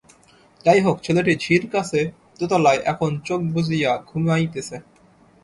যাই 0.65 0.79
হোক 0.81 0.97
ছেলেটি 1.01 1.33
ঝির 1.39 1.63
কাছে 1.73 1.99
দোতলায় 2.39 2.81
এখন 2.83 3.11
চোখ 3.25 3.39
বুঝিয়া 3.53 3.91
ঘুমাইতেছে। 4.09 4.77